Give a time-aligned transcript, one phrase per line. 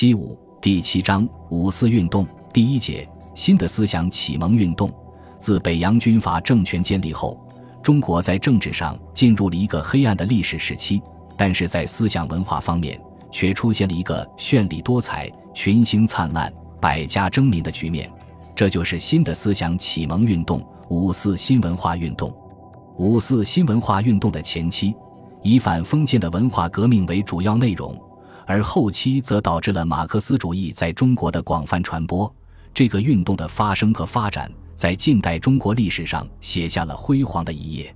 [0.00, 4.90] 七五第七章五四运动第一节新的思想启蒙运动。
[5.38, 7.38] 自北洋军阀政权建立后，
[7.82, 11.02] 中国在政治上进入了一个黑暗的历史时期，
[11.36, 12.98] 但是在思想文化方面
[13.30, 18.10] 却出现了一个绚丽多彩、群星灿烂、百家争鸣的局面。
[18.56, 22.34] 这就是新的思想启蒙运动——五四新文化运动。
[22.96, 24.94] 五四新文化运动的前期，
[25.42, 27.94] 以反封建的文化革命为主要内容。
[28.46, 32.32] 而后期则导致了马克思主义在中国的广泛传播。
[32.72, 37.94] 这个运动的发生和发展，在近代中国历史上写下了辉煌的一页。